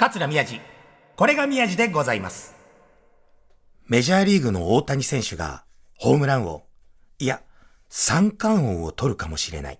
[0.00, 0.62] 桂宮治。
[1.14, 2.54] これが宮治でございます。
[3.86, 5.64] メジャーリーグの大谷選手が
[5.98, 6.64] ホームラン王、
[7.18, 7.42] いや、
[7.90, 9.78] 三冠王を取るかもしれない。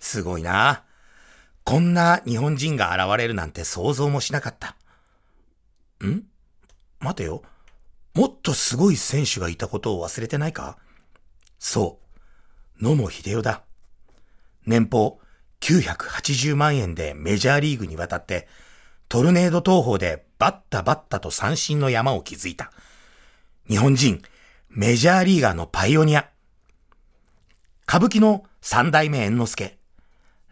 [0.00, 0.82] すごいな
[1.62, 4.74] こんな日本人が現れるなんて想像もしなかった。
[6.04, 6.24] ん？
[6.98, 7.44] 待てよ。
[8.14, 10.76] もっとすごい選手がいたことを忘れてないか？
[11.60, 12.00] そ
[12.80, 12.84] う。
[12.84, 13.62] 野茂秀夫だ。
[14.66, 15.20] 年俸
[15.60, 18.48] 980万円でメジャーリーグに渡って、
[19.10, 22.70] トルネード投法でバッタバッタと三振の山を築いた。
[23.68, 24.22] 日本人、
[24.68, 26.28] メジャーリーガーのパイオニア。
[27.88, 29.78] 歌舞伎の三代目猿之助。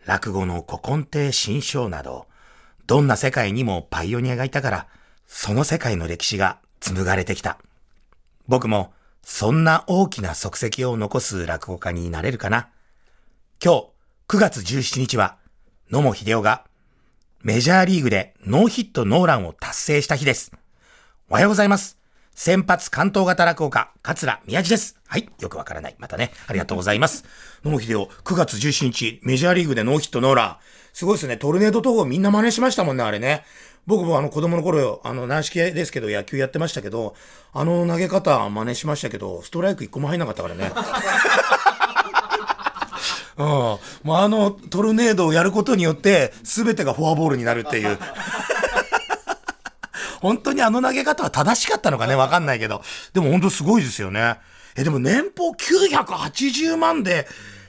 [0.07, 2.27] 落語の古今亭新章など、
[2.89, 4.89] どんな世界にもパイオニアがいたから、
[5.29, 7.59] その世界の歴史が紡がれてきた。
[8.49, 12.71] 僕も、そんな大きな足跡を残す落語家になれるかな。
[13.65, 13.87] 今日、
[14.27, 15.37] 9月17日は、
[15.93, 16.68] 野茂秀夫が、
[17.45, 20.51] メジャーリーグでノーヒットノーランを達成した日です。
[21.31, 21.97] おはようございます。
[22.35, 24.99] 先発関東型落語家、桂宮治です。
[25.07, 25.95] はい、よくわからない。
[26.01, 27.25] またね、ありがとうございます。
[27.65, 30.57] 野茂秀夫、9月17日、メジャーリーグでノーヒットノーラン。
[30.93, 31.37] すごいですね。
[31.37, 33.45] トルネード投法みんな真似しましたもんね、あれね。
[33.87, 37.15] 僕もあの子供の頃、あの軟式ですけど野球やってましたけど、
[37.53, 40.73] あの投げ方真似しましたけど、ストライク1個も入んなかったからね。
[43.39, 43.47] うん。
[43.47, 47.99] もうあのトルネードをやることによって、すべてがフォアボールになるっていう。
[50.21, 52.83] 本当にあの投げ方は正しかったのかね、わかんないけど。
[53.15, 54.39] でも本当すごいですよね。
[54.77, 57.29] え、でも年俸980万で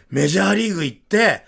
[0.09, 1.45] メジャーリーグ行って、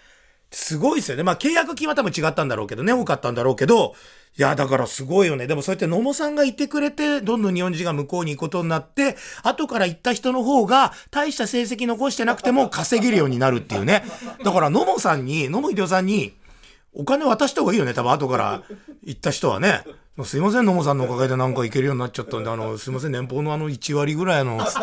[0.51, 1.23] すごいですよね。
[1.23, 3.95] まあ契約金は多分違ったんだろうけどね、多かったんだろうけど、
[4.37, 5.45] いや、だからすごいよね。
[5.45, 14.03] でもそうやって野茂さんがいてくれて、どんどん日本人が向こうに行くことになって、後から行った人の方が、大した成績残してなくても稼げるようになるっていうね。
[14.43, 16.33] だから野茂さんに、野茂秀夫さんに、
[16.93, 18.63] お金渡した方がいいよね、多分後から
[19.03, 19.83] 行った人はね。
[20.23, 24.81] すいません、野茂さんのおかげでなんか行けるようになっちゃったんで、あの、すいません、年俸のあの1割ぐらいの、つっ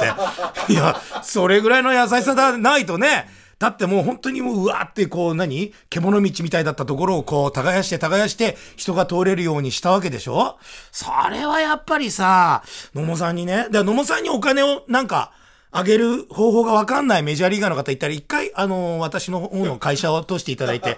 [0.67, 0.73] て。
[0.73, 3.29] いや、それぐらいの優しさだないとね、
[3.59, 5.73] だってもう本当にもううわーってこう何？
[5.91, 10.59] 獣道みたいだったところをこう耕して耕して人が通れるようにしたわけでしょ？
[10.93, 12.63] それはやっぱりさ、
[12.95, 15.33] 野茂さんにね、野茂さんにお金をなんか、
[15.71, 17.23] あげる方法がわかんない。
[17.23, 20.97] メジャーリーガーの方いたら、一回、あの、私の方の会社を通していただいて、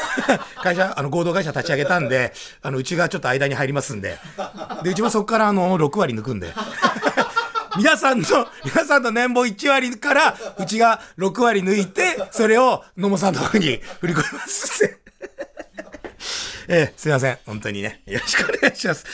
[0.62, 2.32] 会社、あの、合同会社立ち上げたんで、
[2.62, 4.18] あの、うちがちょっと間に入りますんで、
[4.82, 6.54] で、うちはそこから、あの、6割抜くんで。
[7.78, 8.26] 皆さんの、
[8.64, 14.98] 皆さんの年俸1割から、うちが6割抜いて、それを野茂さんの方に振り込みます。
[16.68, 17.38] えーすいません。
[17.46, 18.02] 本当にね。
[18.06, 19.04] よろしくお願いします。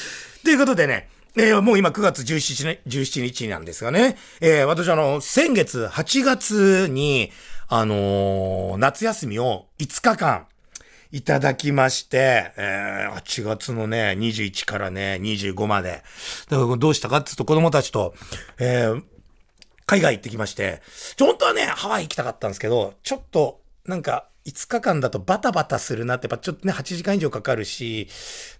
[0.42, 7.30] ということでね、えーもう今9月17日 ,17 日なんですがね、えー私あの、先月8月に、
[7.68, 10.46] あのー夏休みを5日間、
[11.14, 16.02] いただきまして、えー8月のね、21からね、25まで。
[16.50, 18.14] だからどうしたかって言うと子供たちと、
[18.58, 19.02] えー
[19.86, 20.82] 海外行ってきまして、
[21.18, 28.08] 本当はね、ハワイ行きたかったんですけど、ちょっと、なんか、5日間だとバタバタするなって、やっぱちょっとね、8時間以上かかるし、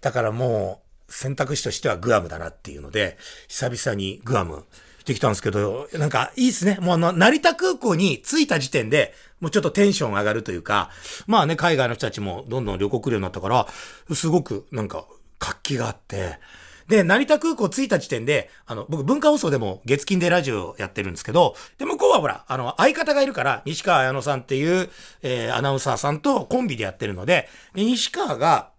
[0.01, 3.17] だからもう、選択肢としてはグアムだなっていうので、
[3.47, 4.65] 久々にグアム
[5.05, 6.77] てきたんですけど、なんかいいですね。
[6.81, 10.89] もうあの、成田空港に着いた時点で、もうちょっとテンション上がるというか、
[11.27, 13.67] まあね、海外の人たちもどんどん旅行来るようになったから、
[14.15, 15.05] すごくなんか
[15.39, 16.39] 活気があって、
[16.87, 24.89] で、成田空港着いた時点で、あの、僕文化放送でも月金でラジオやってるんですけど、で、向こうはほら、あの、相方がいるから、西川綾乃さんっていう、
[25.23, 28.69] えーアナウンサーさんとコンビでやってるので、で西川が、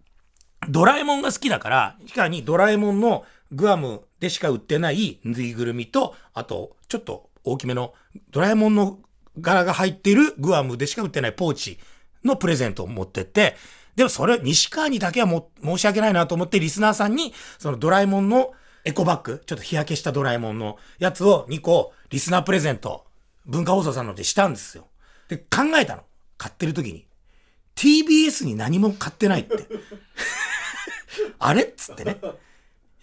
[0.69, 7.93] ドラえもんが好きだから、西川にドラえもんのグアムでしか売ってないぬいぐるみと、あと、ちょっと大きめの
[8.31, 8.99] ドラえもんの
[9.39, 11.79] 柄が入っているグアムでしか売ってないポーチ
[12.23, 13.55] のプレゼントを持ってって、
[13.95, 18.51] でもそれ、西川にだけはも申し訳ないなと思って、リスナーさんに、そのドラえもんの
[18.85, 23.07] エコバッグ、ちょっと日焼けしたドラえもんのやつを2個、リスナープレゼント、
[23.45, 24.87] 文化放送さんのでしたんですよ。
[25.29, 26.03] で、考えたの。
[26.37, 27.07] 買ってる時に。
[27.75, 29.67] TBS に何も買ってないって。
[31.39, 32.17] あれっつってね。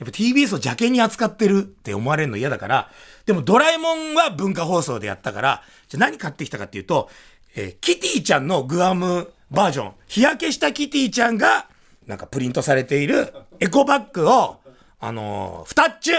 [0.04, 2.90] っぱ TBS を邪険に扱ってるって思われるの嫌だから、
[3.26, 7.10] でもドラえもんは文化放送でやったから、じゃ何買ってきたかっていうと、
[7.56, 11.68] えーキティちゃんのグアムバージョン、日焼けしたキティちゃんが、
[12.06, 14.60] なんかプリントされているエコバッグを、
[15.00, 16.16] あのー、二っちゅ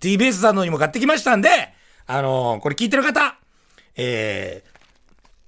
[0.00, 1.48] !TBS さんのにも買ってきましたんで、
[2.06, 3.36] あのーこれ聞いてる方、
[3.96, 4.70] えー、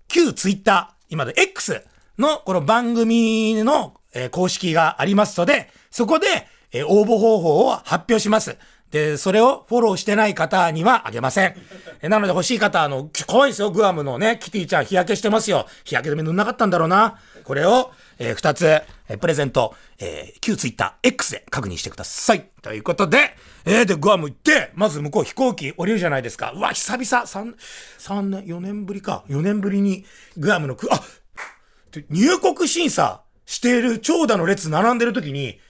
[0.09, 1.83] 旧ツイッター、今で X
[2.19, 6.27] のこの番組の、えー公式がありますので、そこで、
[6.73, 8.57] え応募方法を発表します。
[8.91, 11.55] で、それをフォローしてない方にはあげません。
[12.03, 15.67] えなので欲しい方、あの、怖いですよ、グアムのね、キティちゃん日焼けしてますよ。
[15.85, 17.19] 日焼け止め塗んなかったんだろうな。
[17.45, 22.49] これを、えー、2つ、えー、プレゼント、えー、旧ツイッター X で確認してください。
[22.63, 26.53] ということで、えー、で、グアム行って、まず向こう飛行機降りるじゃないですか。
[26.53, 27.55] うわ、久々、3、
[27.99, 29.25] 3年、4年ぶりか。
[29.29, 30.05] 4年ぶりに
[30.37, 31.01] グアムのく、あ
[32.09, 35.61] 入国審査している長蛇の列並んでる時に、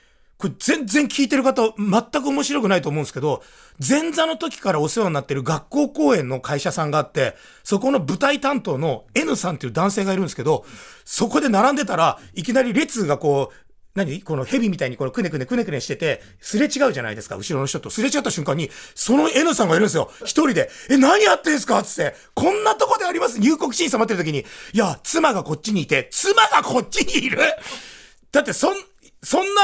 [0.40, 3.42] これ全然聞いてる方、全く面白くないと思うんですけど、
[3.86, 10.64] 前座の時からお世話になってる学校公演の会社さんがあって、そこの舞台担当の N さんっていう男性がいるんですけど、
[11.04, 13.56] そこで並んでたら、いきなり列がこう、
[13.94, 14.22] 何？
[14.22, 17.90] この蛇みたいにこのくねくねくねくねしてて、すれ違うじゃないですか、後ろの人と。
[17.90, 20.10] すれ違った瞬間に、その N さんがいるんですよ。
[20.22, 20.70] 一人で。
[20.88, 21.82] え、何やってんすか？
[21.82, 22.14] つって。
[22.34, 23.40] こんなとこであります？
[23.40, 24.46] 入国審査待ってる時に。
[24.72, 27.40] いや、妻がこっちにいて、妻がこっちにいる？
[28.32, 28.74] だってそん、
[29.24, 29.62] そんな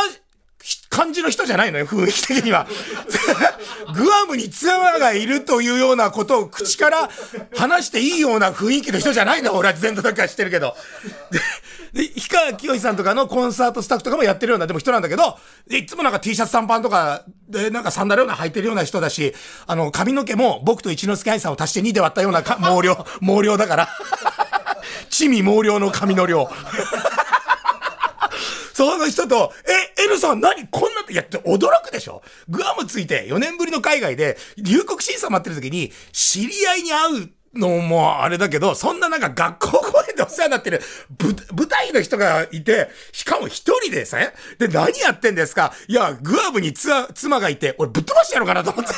[0.88, 2.66] 感じの人じゃないのよ、雰囲気的には。
[3.94, 7.10] グアムに妻がいるというようなことを口から
[7.56, 10.76] 話していいような雰囲気の人じゃないの、俺は全然だけは知ってるけど。
[11.92, 15.38] で、氷川きよしさんとかのコンサートスタッフとかもやってるようなでも人なんだけど、
[15.70, 19.34] いつもなんか T シャツ短パンとかで、なんかサンダルような履いてるような人だし、
[19.66, 23.88] あの、髪の毛も僕と一之輔愛さんを足して2で割ったような毛量、毛量だから。
[25.10, 26.50] 地味毛量の髪の量。
[28.76, 29.54] その人と、
[29.98, 32.22] え、N さん何こんなって、いや、驚くでしょ？
[32.46, 40.82] グアムついて4年ぶりの海外で入国審査待ってる時に、知り合いに会うのもあれだけど、そんななんか学校公演でお世話になってる
[41.56, 44.18] 舞台の人がいて、しかも一人でさ、
[44.58, 45.72] で、何やってんですか？
[45.88, 47.06] いや、グアムに妻
[47.40, 48.92] がいて、俺ぶっ飛ばしてやろうかなと思って。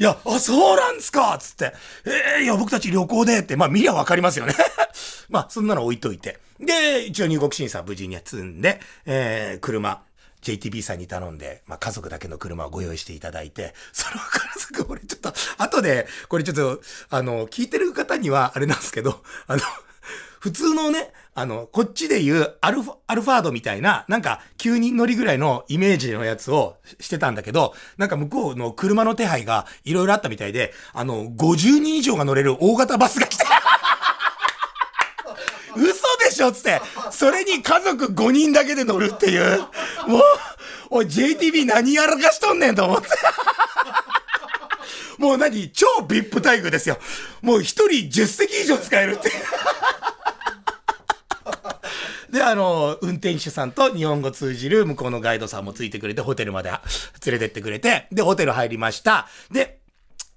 [0.00, 1.36] いや、あ、そうなんですか？
[1.38, 1.74] つって。
[2.06, 4.54] えー、いや、僕たち旅行でって、まあ見りゃわかりますよね。
[5.28, 6.38] まあ、そんなの置いといて。
[6.58, 10.02] で、一応入国審査無事に積んで、えー、車、
[10.42, 16.80] JTB さんに頼んで、まあ、家族だけの車をご用意していただいて、 その家族、俺ちょっと、後で、これちょっと、
[17.10, 19.62] あの、聞いてる方にはあれなんですけど、あの、
[20.40, 33.44] 普通のね、あの、こっちで言うアルファ、アルファードみたいな、なんか9人乗りぐらいのイメージのやつをしてたんだけど、なんか向こうの車の手配がいろいろあったみたいで、あの、50人以上が乗れる大型バスが来て、
[35.76, 35.84] 嘘
[36.18, 36.82] でしょつって。
[37.12, 39.60] それに家族5人だけで乗るっていう。
[40.08, 40.22] もう、
[40.90, 43.08] おい、JTB 何やらかしとんねんと思って。
[45.18, 46.98] もう何超 VIP 待遇ですよ。
[47.42, 49.30] もう一人10席以上使えるって。
[52.30, 56.70] で、あの、運転手さんと日本語通じる向こうのガイドさんもついてくれて、ホテルまで
[57.24, 59.26] 連れてってくれて、で、ホテル入りました。
[59.50, 59.80] で、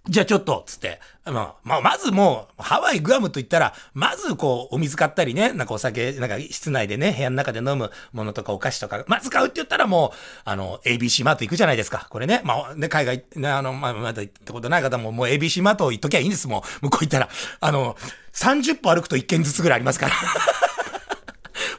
[0.10, 1.00] じゃあちょっと、つって。
[1.24, 12.08] まあ、まあ、まずもう、ハワイ、グアムと言ったら、まずこう、お水買ったりね、なんかお酒、なんか室内でね、部屋の中で飲むものとかお菓子とか、まず買うって言ったらもう、あの、ABC マート行くじゃないですか。
[12.10, 16.86] これね、まあ、ね、海外、ね、あの、まあ、まだ行ったことない方も、もう ABC マート行っときゃいいんです、もう。
[16.88, 17.30] 向こう行ったら。
[17.62, 17.96] あの、
[18.34, 20.14] 30歩歩くと1軒ずつぐらいありますから。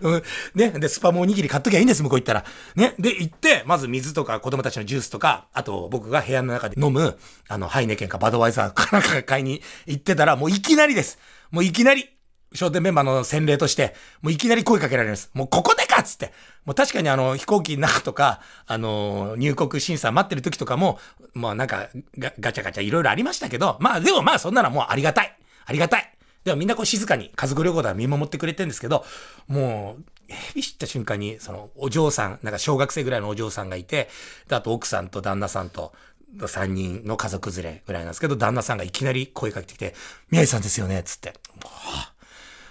[0.00, 0.22] うん。
[0.54, 0.70] ね。
[0.70, 2.44] で、スパムおにぎり買っときゃいいんです、向こう行ったら。
[2.74, 2.94] ね。
[2.98, 7.18] で、行って、まず水とか子供たちのジュースとか、あと僕が部屋の中で飲む、
[7.48, 11.18] あの、ハイネケンかバドワイザーかなんか買いに行ってたら、もういきなりです。
[11.50, 12.10] もういきなり、
[12.54, 15.30] 商店メンバーの洗礼として、もういきなり声かけられるんです。
[15.34, 16.32] もうここでかっつって。
[16.64, 20.98] もう確かにあの、飛行機の中とか、あの、入国審査待ってる時とかも、
[21.34, 25.36] まあなんかガ、ガチャガチャいろいろありましたけど、まあでもまあそんなのもうありがたい。
[25.66, 26.12] ありがたい。
[26.44, 29.04] でもみんなこう静かに家族旅行では見守ってくれてるんですけど、
[29.48, 34.08] もう、ヘビ知った瞬間に、その、お嬢さん、なんか小学生ぐらいのお嬢さんがいて、
[34.48, 35.92] で、あと奥さんと旦那さんと、
[36.36, 39.94] 3人の家族連れぐらいなんですけど、旦那さんがいきなり声かけてきて、
[40.30, 41.34] 宮井さんですよねつって。
[41.62, 41.70] も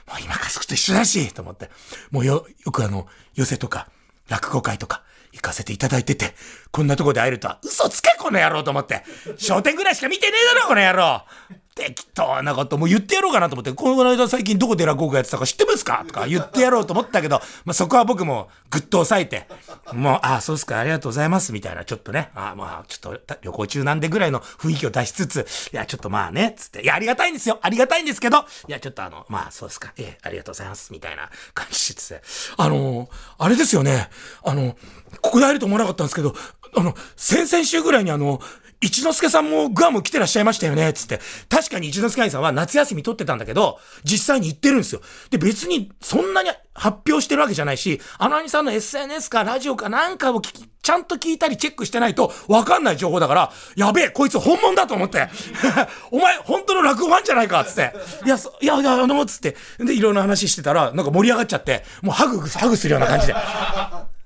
[0.07, 1.69] う、もう今家族と一緒だしと思って。
[2.12, 3.89] もうよ、よくあの、寄せとか、
[4.27, 6.36] 落語会とか、行かせていただいてて、
[6.73, 9.03] こんなとこで会えるとは、嘘つけこの野郎と思って。
[9.37, 11.21] 商店ぐらいしか見てねえだろこの野郎。
[11.75, 16.03] 適当なこともう言ってやろうかなと思って、この間最近どこで落語会やってたか知ってますか？
[16.07, 19.47] とか言ってやろうと思ったけど、まあ、そこは僕もぐっと抑えて、
[19.91, 32.21] もう、ああ、そうっすか、ありがとうございます、みたいな、ちょっとね、ああ、まあ、ちょっと旅行中なんでぐらいの雰囲気を出しつつ、いや、ちょっとまあね、つって、いや、ありがたいんですよ、ありがたいんですけど、いや、ちょっとあの、まあ、そうですか、ええ、ありがとうございます、みたいな感じして、
[32.57, 34.09] あの、あれですよね、
[34.43, 34.75] あの、
[35.21, 36.35] ここで会えると思わなかったんですけど、
[36.75, 38.41] あの、先々週ぐらいにあの、
[38.84, 41.22] 一之輔さんもグアム来てらっしゃいましたよねつって。
[41.48, 45.01] 確かに一之輔さんは夏休み取ってたんだけど、実際に行ってるんですよ。
[45.29, 55.29] で、別にそんなに発表してるわけじゃないし、あの兄さんの SNS かラジオかなんかを聞き、ちゃんと聞いたりチェックしてないとわかんない情報だから、やべえ、こいつ本物だと思って。
[56.12, 57.93] お前、本当の落語ファンじゃないかつって。
[58.25, 59.55] いや、いや、いや、あの、つって。
[59.79, 63.36] で、いろんな話してたら、なんか盛り上がっちゃって、もうハグ、ハグするような感じで。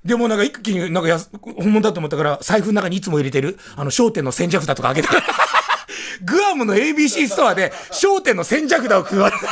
[0.08, 5.10] でもなんか一気になんかや本物だと思ったから、財布の中にいつも入れてる、あの、商店の千尺札とかあげた。
[6.24, 9.36] グアムの ABC ストアで、商店の千尺札を配る。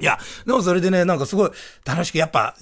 [0.00, 1.50] いや、でもそれでね、なんかすごい
[1.84, 2.56] 楽しく、やっぱ、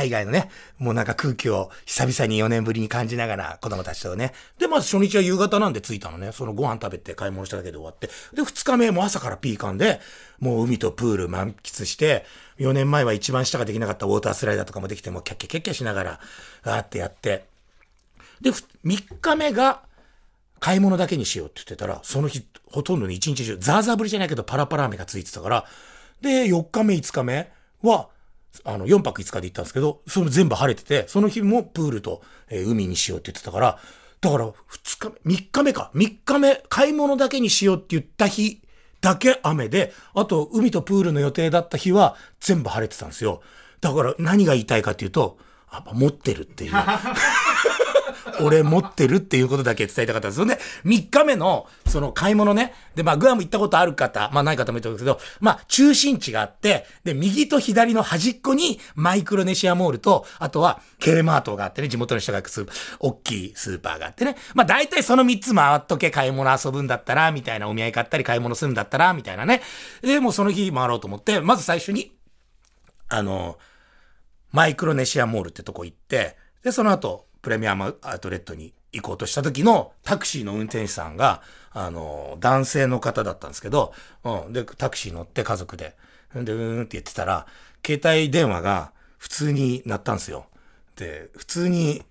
[0.00, 4.32] 海外のね、もうなんか空気を久々に4年ぶりに感じながら子供たちとね。
[4.58, 6.32] で、まず初日は夕方なんで着いたのね。
[6.32, 8.08] そのご飯食べて買い物しただけで終わって。
[8.34, 10.00] で、2日目も朝からピーカンで、
[10.38, 12.24] もう海とプール満喫して、
[12.58, 16.20] 4年前は一番下ができなかったウォータースライダーとかもできて、もうキャッキャキャッキャしながら、
[16.62, 17.44] ガーってやって。
[18.40, 19.82] で、3日目が、
[20.60, 25.64] 買い物だけにしようって言ってたら、その日、ほとんどに1日中、ザーザー降りじゃないけどパラパラ雨がついてたから、
[26.20, 27.50] で、4日目、5日目
[27.82, 28.08] は、
[28.64, 33.78] あの、4泊5日で行ったんですけど、その全部晴れてて、その日もプールと、えー、海にしようって言ってたから、
[34.20, 34.52] だから、2
[34.98, 35.90] 日目、3日目か。
[35.94, 38.62] 3日目、買い物だけにしようって言った日
[39.00, 43.40] だけ雨で、あと、海とプールの予定だった日は全部晴れてたんですよ。
[43.80, 45.38] だから、何が言いたいかっていうと、
[45.72, 46.72] やっぱ持ってるっていう。
[48.40, 50.58] 俺持ってるっていうことだけ伝えたかったんですよね。
[50.84, 52.74] 3日目の、その買い物ね。
[52.94, 62.68] で、まあ、グアム行ったことある方、まあ、ない方もいるんですけど、まあ、中心地があって、で、右と左の端っこにマイクロネシアモールと、あとは、ケーマートがあってね、地元の人が行く、
[62.98, 64.36] 大きいスーパーがあってね。
[64.54, 69.62] まあ、大体その3つ回っとけ、買い物遊ぶんだったら、みたいな、お見合い買ったり買い物するんだったら、みたいなね。
[70.02, 72.12] で、もうその日回ろうと思って、まず最初に、
[73.08, 73.58] あの、
[74.52, 81.42] マイクロネシアモールってとこ行って、で、その後、プレミアムアウトレットに行こうとした時のタクシーの運転手さんが、
[81.72, 83.92] あの、男性の方だったんですけど、
[84.24, 84.52] うん。
[84.52, 85.96] で、タクシー乗って家族で、
[86.34, 87.46] で、うーんって言ってたら、
[87.86, 90.46] 携帯電話が普通になったんですよ。
[90.96, 92.02] で、普通に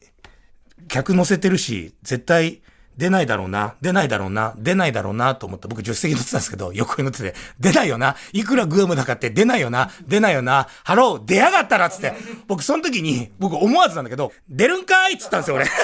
[0.88, 2.62] 客乗せてるし、絶対
[3.00, 12.14] 出ないだろうな、出ないだろうな、出ないだろうなと思って僕助手席乗ってたんですけど、横に乗ってて、出ないよな、いくらグアムだからって出ないよな、出ないよな、ハロー、出やがったらっつって、
[12.48, 15.14] 僕その時に、僕思わずなんだけど、出るんかい？
[15.14, 15.66] っつったんですよ、俺。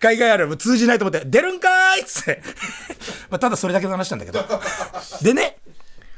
[0.00, 2.02] 海外ある通じないと思って、出るんかーい？
[2.02, 2.42] っつって。
[3.30, 4.46] まあ、ただそれだけの話なんだけど。
[5.22, 5.56] でね、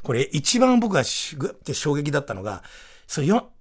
[0.03, 1.05] これ一番僕が
[1.37, 2.65] ぐって衝撃だったのが、
[3.07, 3.53] それよ、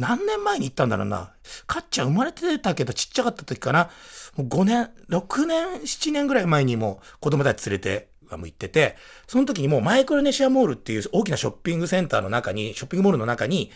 [0.00, 1.32] 何年前に行ったんだろうな。
[1.66, 3.90] かっちゃん生まれてたけどちっちゃかった時かな。
[4.36, 13.70] もう5年、6年、7年ぐらい前にも子供たち連れて行ってて、その時にもうマイクロネシアモールっていう大きなショッピングセンターの中に、ショッピングモールの中に、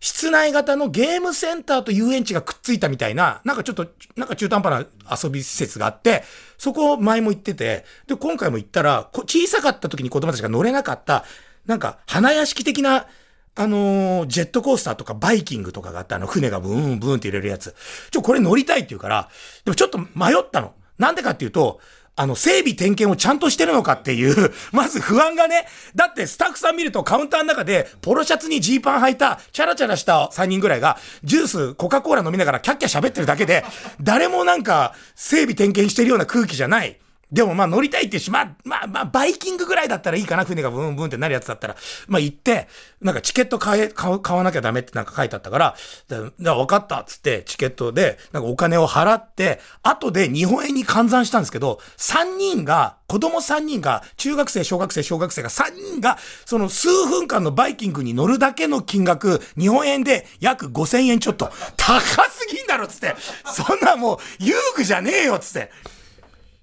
[0.00, 3.86] 室内型のゲームセンターと遊園地がくっついたみたいな、なんかちょっと、
[4.16, 6.24] なんか中途半端な遊び施設があって、
[6.58, 11.24] そこ前も行ってて、で、今回も行ったら、小さかった時に子供たちが乗れなかった、
[11.66, 13.06] なんか花屋敷的な
[13.54, 17.74] あのー、ジェットコースターとかバイキングとかがあったあの船がブーンブーンって入れるやつ。
[18.10, 19.28] ちょ、これ乗りたいって言うから、
[19.64, 20.74] でもちょっと迷ったの。
[20.98, 21.80] なんでかっていうと、
[22.14, 33.64] あの、整備点検をちゃんとしてるのかっていう、 まず不安がね、だってスタッフさん見るとカウンターの中で、ポロシャツにジーパン履いた、チャラチャラした3人ぐらいが、ジュース、コカ・コーラ飲みながらキャッキャ喋ってるだけで、
[34.00, 36.98] 誰もなんか、整備点検してるような空気じゃない。
[37.32, 41.76] でもまあ乗りたいってし、まあ、まあ、まあ、バイキングぐらいだったらいいかな、船がブンブンってなるやつだったら。
[42.06, 42.68] まあ行って、
[43.00, 45.74] なんかチケット買え、買わなきゃダメってなんか書いてあったから、
[46.08, 61.50] だから分かったっつってチケットで、なんかお金を払って、後で日本円に換算したんですけど、3人が、子供3人が、中学生、小学生、小学生が3人が、その数分間のバイキングに乗るだけの金額、日本円で約5000円ちょっと。
[61.78, 63.14] 高すぎんだろっつって。
[63.46, 65.70] そんなもう遊具じゃねえよっつって。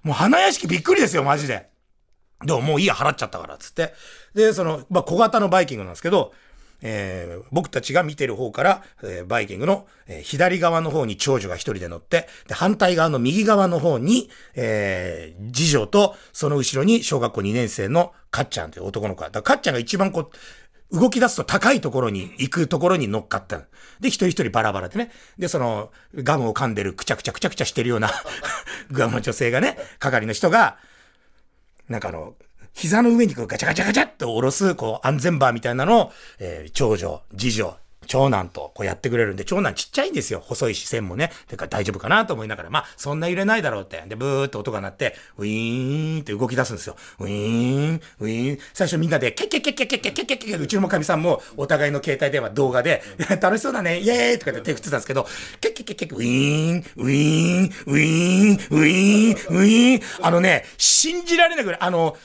[0.02, 1.68] もう花屋敷びっくりですよ、マジで。
[2.44, 3.92] でももういいや、払っちゃったから、つって。
[4.34, 6.32] で、その、まあ、小型のバイキングなんですけど、
[6.82, 19.30] えー、僕たちが見てる方から、えー、バイキングの、えー、左側の方に長女が一人で乗って、で、反対側の右側の方に、えー、次女と、その後ろに小学校2年生のかっちゃんという男の子だ。
[19.30, 20.36] だかっちゃんが一番こう、
[20.92, 23.58] 動き出すと高いところに行くところに乗っかった。
[24.00, 25.10] で、一人一人バラバラでね。
[25.38, 28.10] で、その、ガムを噛んでるくちゃくちゃくちゃくちゃしてるような
[28.90, 30.78] グアムの女性がね、係の人が、
[31.88, 32.34] なんかあの、
[32.72, 37.76] 膝の上にこうガチャガチャガチャって下ろす、こう、安全バーみたいなのを、えー、長女、次女、
[38.10, 40.40] 長男とこうやってくれるんで、長男ちっちゃいんですよ。
[40.40, 41.30] 細いし、線もね。
[41.46, 44.02] てか大丈夫かなと思いながら、まあ、そんな揺れないだろうって。
[44.08, 46.96] で、ブーって音が鳴って、ウィーンって動き出すんですよ。
[47.20, 48.58] ウィーン、ウィーン。
[48.74, 53.00] 最初みんなで、ケッケッケッケッケッケッケッケッケッうちのかみさんもお互いの携帯電話動画で、
[53.40, 55.28] 楽しそうだね、イエーイとかって手振ってたんですけど、
[55.60, 60.26] ケッケッケッケッウィーン、ウィーン、ウィーン、ウィーン、ウィーン。
[60.26, 62.16] あのね、信じられないぐらい、あの、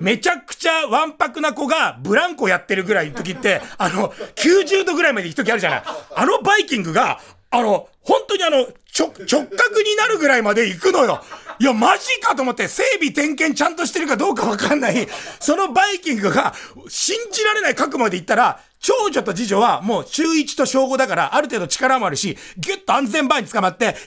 [0.00, 5.82] めちゃくちゃわんぱくな子がブランコやってるぐらいの時って、あの、90度ぐらいまで行く時あるじゃない。
[6.16, 11.22] あのバイキングが、あの、本当にあの、直、直角になるぐらいまで行くのよ。
[11.58, 15.08] いや、マジかと思って、整備点検ちゃんとしてるかどうかわかんない、
[15.40, 16.54] そのバイキングが、
[16.88, 24.04] 信じられない角まで行ったら、長女と次女はもう中1と小5だから、ある程度力もあるし、ギュッと安全バーに捕まって、いやーって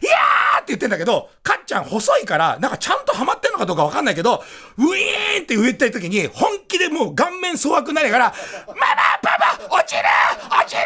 [0.67, 4.43] 言ってんだけど、かっちゃん細いから、なんかちゃんとハマってんのかどうかわかんないけど、
[4.77, 8.33] ウィーンって上行った時に、本気でもう顔面粗悪になりながら、
[8.67, 8.79] ママ
[9.23, 10.03] パパ落ちる
[10.51, 10.81] 落ちる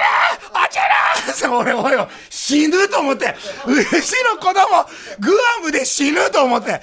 [0.53, 1.51] 落ちる。
[1.51, 4.85] 俺、俺、死ぬと思って、うちの子供、
[5.19, 6.81] グアムで死ぬと思って、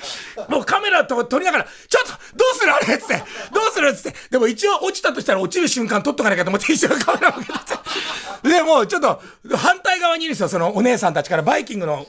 [0.48, 2.74] もうカメラと撮りながら、ちょっと、どうする？
[2.74, 2.94] あれ？
[2.96, 3.22] っつって、
[3.52, 3.88] どうする？
[3.88, 7.59] っつって、でも一応落ちたとしたら落ちる瞬間撮っとかなきゃと思って一緒カメラ向けて。
[8.49, 9.21] で、もうちょっと、
[9.57, 12.07] 反対側にいるんですよ、そのお姉さんたちからバイキングの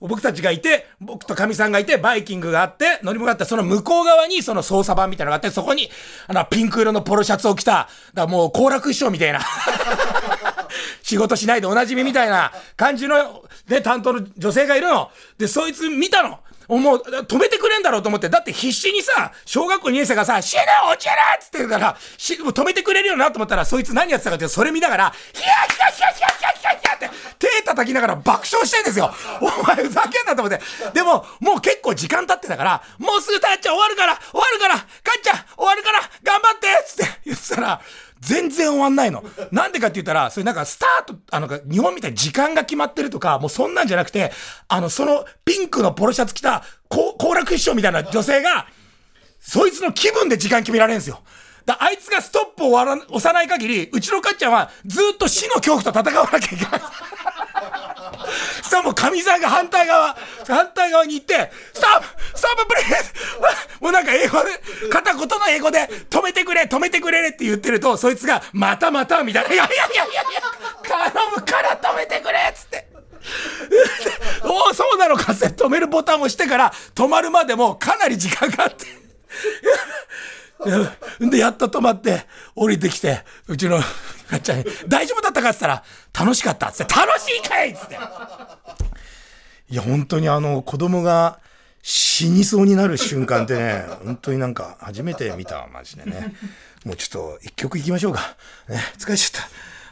[0.00, 5.90] 僕たちがいて、僕とかみさんがいて、バイキングがあって、乗り物があって、その向こう側にその操作盤みたいなのがあって、そこに、
[6.28, 9.40] あの、ピンク色のポロシャツを着た、だもう、行楽師匠みたいな。
[11.02, 15.10] 仕事しないでおなじみみたいな感じの、ね、担当の女性がいるの。
[15.38, 16.40] で、そいつ見たの。
[16.68, 29.12] もう、止めてくれんだろうと思って、だって必死にさ、小学校2年生がさ、死ぬ落ちるっつってるから、し、止めてくれるよなと思ったら、そいつ何やってたかって、それ見ながら、ヒヤヒヤヒヤヒヤヒヤヒヤって、手叩きながら爆笑してんですよ。
[29.40, 30.60] お前ふざけんなと思って。
[30.92, 34.84] でも、もう結構時間経ってたから、もうすぐたっちゃん終わるから、終わるから、か
[35.18, 37.80] っちゃん終わるから、頑張ってっつって言ってたら、
[38.20, 39.24] 全然終わんないの。
[39.50, 44.32] なんでかって言ったら、それなんかスタート、あの、日本みたいに時間が決まってるとか、もうそんなんじゃなくて、
[44.68, 48.66] あの、そのピンクのポロシャツ着た、行楽師匠みたいな女性が、
[49.40, 51.20] そいつの気分で時間決められるんですよ。
[51.64, 56.80] だあいつがストップを押さない限り、うちのかっちゃんはずっと死の恐怖と戦わなきゃいけない。
[58.62, 60.16] しかも、かみさんが反対側、
[60.46, 62.06] 反対側に行って、ストップ
[62.38, 63.14] ストッププレイス
[63.80, 72.88] もうなんか英語で、片言の英語で、止めてくれ止めてくれって言ってると、そいつが、またまたみたいな、いやいやいやいやいや、頼むから止めてくれっつって。
[74.44, 78.86] おお、そうなのかって止めるボタンを押してから、止まるまでもかなり時間があって。
[81.30, 85.82] で、やっと止まって、降りてきて、うちの、かっちゃんに、大丈夫だったかって言った
[86.20, 87.98] ら、楽しかったっつって、楽しいかいっつって。
[89.70, 91.38] いや、本当にあの、子供が
[91.82, 96.34] 死にそうになる瞬間ってね、本当になんか、初めて見た、マジでね。
[96.84, 98.36] もうちょっと、一曲行きましょうか。
[98.68, 99.42] ね、疲れちゃっ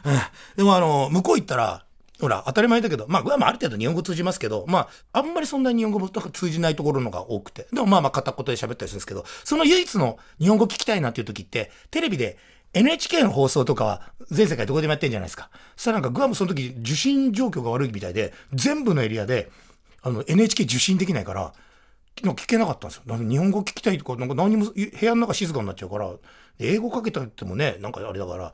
[0.03, 0.09] た。
[0.11, 0.19] うん。
[0.57, 1.83] でもあの、向こう行ったら、
[2.19, 7.67] ほら、当たり前だけど、まあ、グアムある程度日本語通じますけど、まあ、あんまりそんなに日本語も通じないところのが多くて。
[7.71, 12.37] でもまあまあ片言で喋ったりするんですけど、その唯一の日本語聞きたいなっていう時って、テレビで
[12.73, 14.01] NHK の放送とかは
[14.31, 15.49] 全世界どこでもやってんじゃないですか。
[15.75, 19.49] そしたらなんかグアムその時受信状況が悪いみたいで、全部のエリアで、
[20.01, 21.53] あの NHK 受信できないから、
[22.15, 23.15] 聞けなかったんですよ。
[23.15, 26.11] 日本語聞きたいとか、なんか何も部屋の中静かになっちゃうから、
[26.59, 28.53] 英語かけたってもね、なんかあれだから、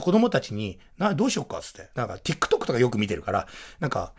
[0.00, 1.90] 子供たちに、な、どうしようかっつって。
[1.94, 3.46] なんか TikTok とかよく見てるから、
[3.80, 4.12] なんか、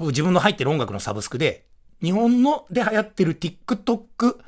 [0.00, 1.66] 自分の入ってる音楽のサブスクで、
[2.02, 4.38] 日本ので流行ってる TikTok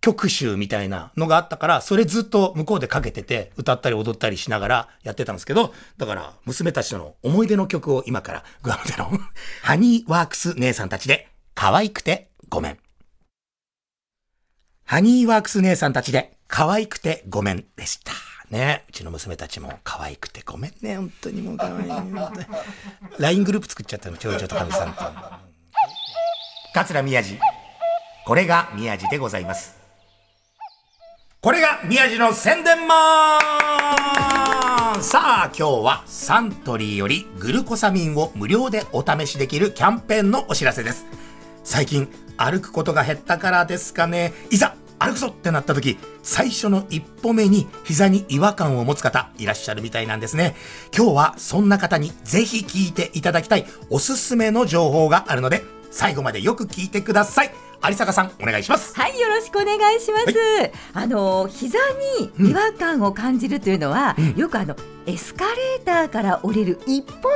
[0.00, 9.10] 曲集みたいなのがあったから、それずっと向こうでかけてて、歌ったり踊ったりしながらやってたんですけど、だから娘たちとの思い出の曲を今からグアムでの
[9.62, 12.78] ハニーワークス姉さんたちで、可愛くてごめん。
[14.84, 18.12] ハニーワークス姉さんたちで、可愛くてごめんでした。
[18.50, 21.90] ね、うちの娘たちも可愛くてごめんね、本当にもう可愛い。
[23.18, 25.04] LINE グループ作っちゃったの、長女とかみさんと。
[26.72, 27.38] 桂宮治。
[28.24, 29.76] これが宮治でございます。
[31.40, 41.04] これが宮治の宣伝マンさあ、今日はサントリーよりグルコサミンを無料でお試しできるキャンペーンのお知らせです。
[41.64, 42.08] 最近
[42.38, 44.32] 歩くことが減ったからですかね。
[44.50, 50.56] いざ歩くぞってなった時、最初の一歩目に膝に違和感を持つ方いらっしゃるみたいなんですね。
[50.96, 57.52] 今日はそんな方にぜひ聞いていただきたいおすすめの情報があるので、最後までよく聞いてください。
[57.86, 58.94] 有坂さんお願いします。
[58.94, 61.78] はいよろしくお願いします、はい、あの膝
[62.40, 64.74] に違和感を感じるというのは、うん、よくあの
[65.06, 67.28] エスカレーターから降りる一歩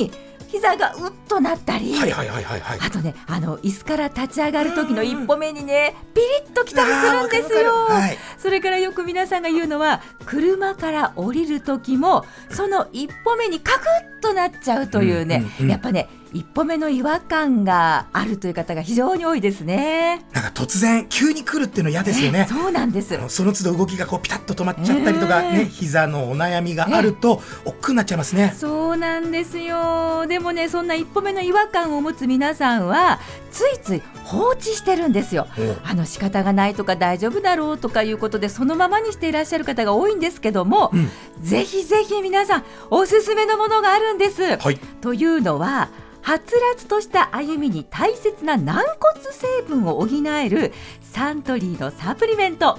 [0.00, 0.12] 目に
[0.54, 13.86] 膝がうっとなったり、はいはいはいはい、はい、あとねあの椅子から立ち上がる時の一歩目にねピリッときたりするんですよ、はい、それからよく皆さんが言うのは車から降りる時もその一歩目にカク
[14.18, 20.26] ッとなっちゃうというね、うんうんうん、やっぱね一歩目の違和感があるという方が非常に多いですね。
[20.32, 22.46] なんか突然急に来るっていうの嫌ですよね。
[22.50, 23.16] そうなんです。
[23.28, 28.52] その都度動きがこうピタッと止まっちゃったりとかね、膝のお悩みがあると億劫になっちゃいますね。
[28.58, 30.26] そうなんですよ。
[30.26, 33.20] でもね、そんな一歩目の違和感を持つ皆さんは
[33.52, 35.46] ついつい放置してるんですよ。
[35.84, 41.08] あの仕方がないとか大丈夫だろうとかいうことでそのままにしていらっしゃる方が多いんですけども、うん、
[41.40, 44.56] ぜひぜひ皆さんおすすめのものがあるんです。
[44.56, 45.90] はい、というのは。
[46.24, 48.86] はつらつとした歩みに大切な軟骨
[49.30, 52.78] 成分を補えるサントリーのサプリメント。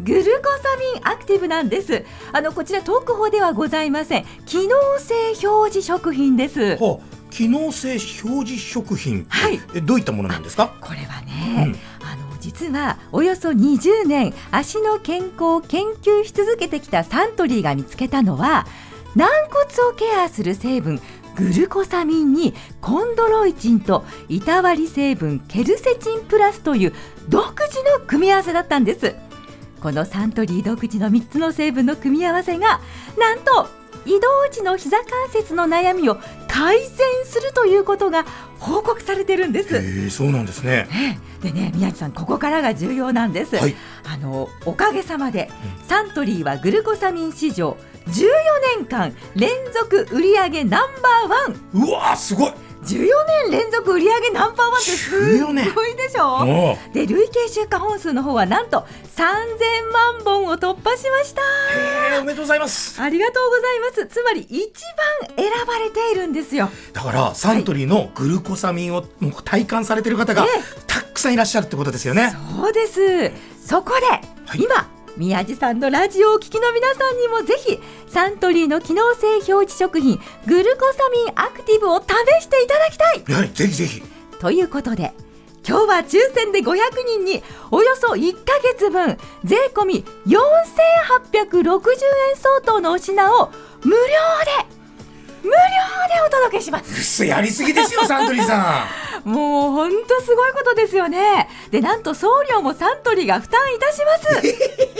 [0.00, 0.28] グルコ
[0.62, 2.04] サミンアクティブなんです。
[2.32, 4.24] あのこちら特報ではございません。
[4.46, 5.14] 機能性
[5.46, 6.76] 表示食品です。
[6.80, 9.60] はあ機能性表示食品はい。
[9.74, 10.72] えどういったものなんですか？
[10.80, 18.66] これはね、うん、あの実はおよそ20年足の健康を研究し続けてきたサントリーが見つけたのは
[19.14, 21.00] 軟骨をケアする成分
[21.36, 26.94] グルコサミンにコンドロイチンといたわり成分ケルセチンプラスという
[27.28, 29.14] 独自の組み合わせだったんです
[29.80, 32.80] このサントリー独自の3つの成分の組み合わせが
[33.18, 33.68] なんと
[34.06, 36.16] 移動時の膝関節の悩みを
[36.48, 36.88] 改善
[37.24, 38.24] するということが
[38.58, 39.76] 報告されてるんです。
[39.76, 40.88] えそうなんですね。
[41.42, 43.56] でね、宮地さん、ここからが重要なんです。
[43.56, 45.50] はい、あのおかげさまで、
[45.86, 47.76] サントリーはグルコサミン市場
[48.08, 48.28] 14
[48.78, 51.88] 年間連続売上ナンバーワン。
[51.88, 52.52] うわすごい。
[52.84, 53.08] 14
[53.48, 56.76] 年連続売上ナンバーワンってすごいでしょ？
[56.92, 61.42] で累計出荷本数の方はなんと3000万本を突破しました。
[62.20, 63.02] おめでとうございます。
[63.02, 64.06] ありがとうございます。
[64.06, 64.70] つまり一
[65.28, 66.70] 番選ばれているんですよ。
[66.92, 69.02] だからサントリーのグルコサミンを
[69.44, 70.46] 体感されてる方が
[70.86, 73.32] たくさんいらっしゃるってことですよね、そうです。
[73.66, 74.20] そこで、は
[74.54, 82.06] い、今宮地さんのラジオを聴きの皆さんにもぜひサントリーの機能性表示食品グルコサミンアクティブを試
[82.42, 84.02] していただきたいはいぜひぜひ。
[84.40, 85.12] ということで
[85.66, 86.76] 今日は抽選で500
[87.06, 90.34] 人におよそ1か月分税込み4860
[92.30, 93.50] 円相当のお品を
[93.82, 94.76] 無料で
[95.42, 95.56] 無料で
[96.26, 97.24] お届けします。
[97.24, 98.86] やりすぎですよ サントリーさ
[99.24, 99.30] ん。
[99.30, 101.48] もう本当すごいことですよね。
[101.70, 104.42] でなんと送料もサントリーが負担いたします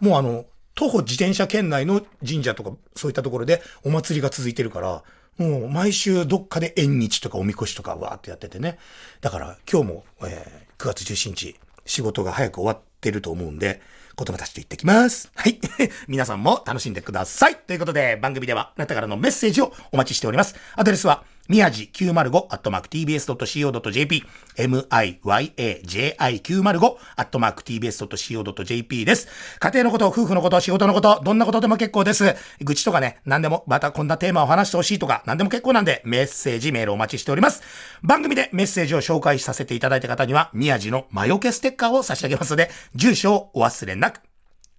[0.02, 5.04] もうあの、徒歩自転車圏内の神社とか、そういったところでお祭りが続いてるから、
[5.38, 8.80] もう毎週どっかで縁日とかおみこしとかわーってやっててね。
[9.22, 13.82] だから今日も、えー、9月17日、仕事が早く終わってると思うんで、
[14.16, 15.32] 子供たちと行ってきます。
[15.36, 15.60] はい。
[16.10, 17.56] 皆さんも楽しんでください。
[17.56, 20.56] ということで、番組ではあなたからのメッセージをお待ちしております。
[20.76, 24.24] アドレスは、みやじ905アットマーク tbs.co.jp
[24.56, 29.28] miyaji905 アットマーク tbs.co.jp です。
[29.60, 32.34] 家庭のこと、夫婦のこと、仕事のこと、どんなことでも結構です。
[32.62, 37.62] 愚痴とかね、何でも、またこんなテーマを話してほしいとか、何でも結構なんで、メッセージ、メールお待ちしております。
[38.04, 44.22] 番組でメッセージを紹介させていただいた方には、みやじの魔除けステッカーを差し上げますので、住所をお忘れなく。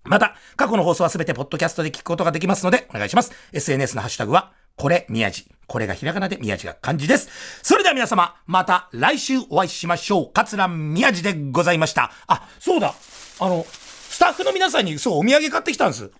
[0.04, 3.32] また、過去の放送はすべてポッドキャストで聞くことができますので、お願いします。
[3.52, 5.46] SNS のハッシュタグは、これ、宮地。
[5.66, 7.28] これがひらがなで宮地が漢字です。
[7.62, 10.30] それでは皆様、また来週お会いしましょう。
[10.32, 12.12] 桂宮地でございました。
[12.26, 12.94] あ、そうだ。
[13.40, 16.10] あの、スタッフの皆さんに、そう、お土産買ってきたんです。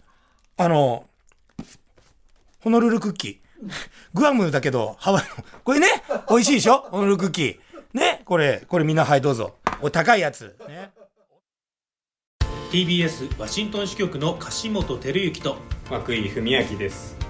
[0.57, 1.05] あの、
[2.61, 3.71] ホノルルクッキー。
[4.14, 5.45] グアムだけど、ハワイの。
[5.62, 5.88] これね、
[6.29, 6.87] 美味しいでしょ？
[6.90, 7.59] ホノルルクッキー。
[7.93, 9.57] ね、これ、これみんな、はい、どうぞ。
[9.81, 10.57] お高いやつ。
[10.69, 10.90] ね。
[12.71, 15.59] TBS ワシントン支局の樫本照之と
[15.90, 17.17] 涌井文明です